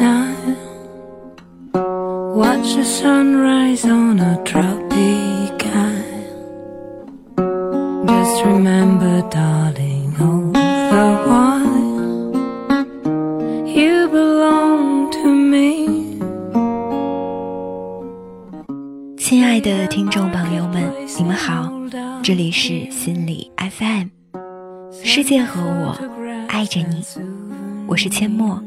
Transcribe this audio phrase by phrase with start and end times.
[0.00, 0.56] Nile.
[2.34, 6.02] Watch the sunrise on a tropic isle.
[8.06, 11.62] Just remember, darling, all the while
[13.64, 16.18] you belong to me.
[19.16, 21.70] 亲爱的听众朋友们，你们好，
[22.24, 24.08] 这里是心理 FM，
[25.04, 25.96] 世界和我
[26.48, 27.04] 爱着你，
[27.86, 28.62] 我是阡陌，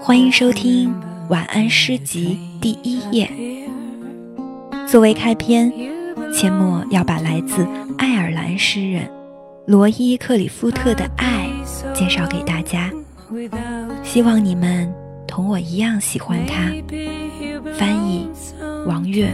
[0.00, 0.92] 欢迎收听
[1.28, 3.30] 晚安诗集第一页。
[4.86, 5.72] 作为开篇，
[6.32, 7.66] 阡陌要把来自
[7.98, 9.08] 爱尔兰诗人
[9.66, 11.48] 罗伊·克里夫特的《爱》
[11.92, 12.90] 介绍给大家，
[14.02, 14.92] 希望你们
[15.26, 16.70] 同我一样喜欢它。
[17.74, 18.28] 翻译
[18.86, 19.32] 王悦。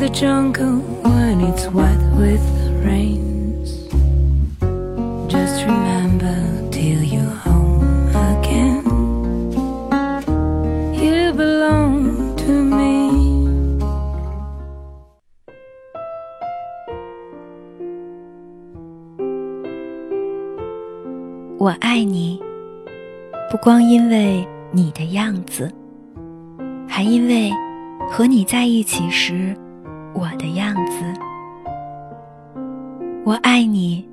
[0.00, 2.40] The jungle when it's wet with
[2.82, 3.86] rains.
[5.30, 8.82] Just remember till you're home again.
[10.94, 13.10] You belong to me.
[21.58, 22.40] 我爱你，
[23.50, 25.70] 不光因为你的样子，
[26.88, 27.50] 还因为
[28.10, 29.54] 和你在一起时
[30.14, 31.04] 我的样子。
[33.24, 34.08] 我爱你，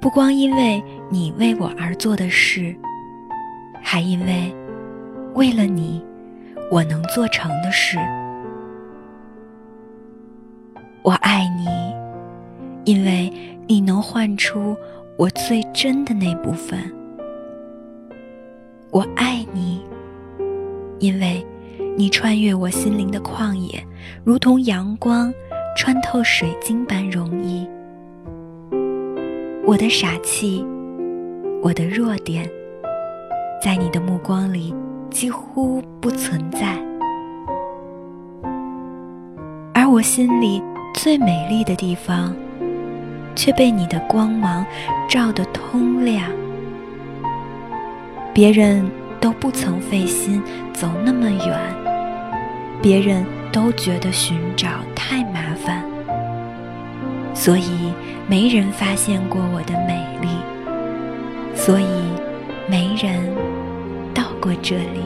[0.00, 2.74] 不光因为你为我而做的事，
[3.82, 4.54] 还因为
[5.34, 6.04] 为了你
[6.70, 7.98] 我能做成的事。
[11.02, 11.66] 我爱你，
[12.84, 13.32] 因为
[13.66, 14.76] 你能唤出
[15.16, 16.78] 我最真的那部分。
[18.90, 19.82] 我爱你，
[20.98, 21.44] 因为
[21.98, 23.84] 你穿越我心灵的旷野，
[24.22, 25.34] 如同阳光
[25.76, 27.68] 穿透水晶般容易。
[29.66, 30.64] 我的傻气，
[31.60, 32.48] 我的弱点，
[33.60, 34.72] 在你的目光里
[35.10, 36.78] 几乎不存在，
[39.74, 40.62] 而我心里
[40.94, 42.32] 最美丽的地方。
[43.34, 44.66] 却被你的光芒
[45.08, 46.28] 照得通亮。
[48.34, 48.84] 别人
[49.20, 50.42] 都不曾费心
[50.72, 51.87] 走那么远，
[52.80, 55.84] 别人都觉得寻找太麻烦，
[57.34, 57.92] 所以
[58.28, 60.28] 没人发现过我的美丽，
[61.56, 61.84] 所以
[62.68, 63.34] 没人
[64.14, 65.00] 到过这里。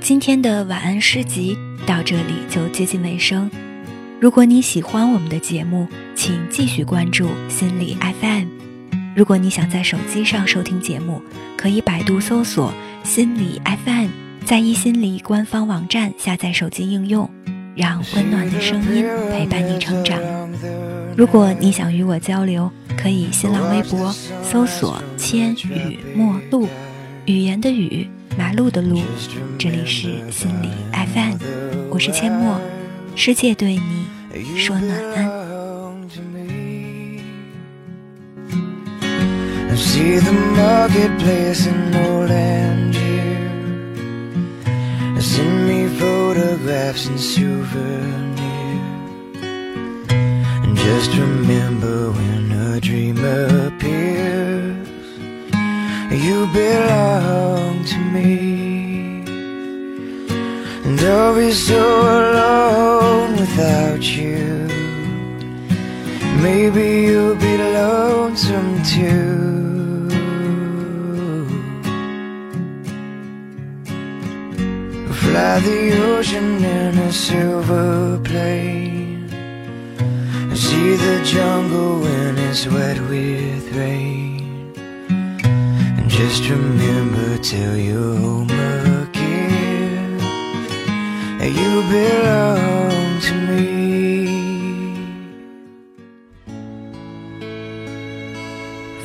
[0.00, 3.50] 今天的晚安诗集到这里就接近尾声。
[4.20, 8.55] 如果你喜欢我们的节目，请继续关注心理 FM。
[9.16, 11.22] 如果你想在手机上收听节目，
[11.56, 12.70] 可以百度搜索
[13.02, 14.08] “心理 FM”，
[14.44, 17.30] 在一心理官方网站下载手机应用，
[17.74, 20.20] 让温暖的声音陪伴你成长。
[21.16, 26.68] 如果你想与我交流，可以新浪微博搜索“千语陌路”，
[27.24, 28.06] 语言的语。
[28.36, 29.00] 马路的路，
[29.58, 31.38] 这里是心理 FM，
[31.88, 32.60] 我是阡陌，
[33.14, 35.45] 世界对你说暖安。
[39.96, 43.48] See the marketplace in old Angier.
[45.32, 48.36] Send me photographs and souvenirs.
[50.64, 53.18] And just remember when a dream
[53.64, 55.06] appears.
[56.26, 58.32] You belong to me,
[60.86, 61.82] and I'll be so
[62.20, 64.44] alone without you.
[66.46, 69.35] Maybe you'll be lonesome too.
[75.58, 79.28] The ocean in a silver plane.
[80.54, 84.72] See the jungle when it's wet with rain.
[85.96, 88.50] And just remember till you're home
[89.02, 90.20] again.
[91.40, 93.66] You belong to me.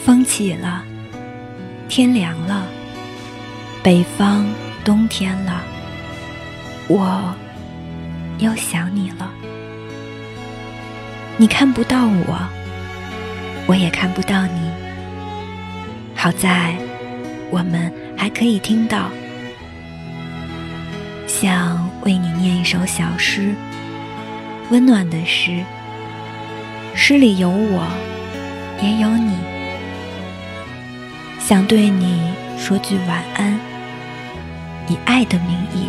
[0.05, 0.83] 风起了，
[1.87, 2.67] 天凉了，
[3.81, 4.45] 北方
[4.83, 5.63] 冬天了，
[6.93, 7.33] 我
[8.39, 9.31] 又想你了。
[11.37, 12.49] 你看不到我，
[13.65, 14.69] 我也看不到你。
[16.13, 16.75] 好在
[17.49, 19.09] 我们还可以听到。
[21.27, 23.55] 想为你念一首小诗，
[24.69, 25.63] 温暖的诗。
[26.93, 27.87] 诗里有我，
[28.83, 29.37] 也有你。
[31.39, 33.57] 想对你说句晚安，
[34.89, 35.85] 以爱的名义，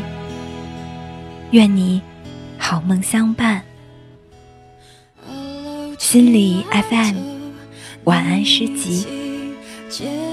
[1.52, 2.00] 愿你
[2.56, 3.62] 好梦相伴。
[5.98, 7.16] 心里 FM
[8.04, 9.06] 晚安诗集，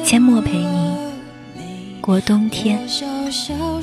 [0.06, 2.80] 阡陌陪你过冬天。
[2.82, 3.06] 我小
[3.46, 3.82] 小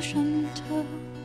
[0.00, 1.19] 声的。